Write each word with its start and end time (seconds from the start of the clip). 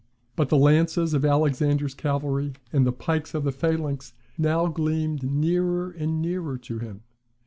But 0.35 0.49
the 0.49 0.57
lances 0.57 1.13
of 1.13 1.23
Alexander's 1.23 1.93
cavalry, 1.93 2.53
and 2.73 2.87
the 2.87 2.91
pikes 2.91 3.35
of 3.35 3.43
the 3.43 3.51
phalanx 3.51 4.13
now 4.35 4.65
gleamed 4.65 5.21
nearer 5.21 5.91
and 5.91 6.19
nearer 6.19 6.57
to 6.57 6.79
him. 6.79 7.03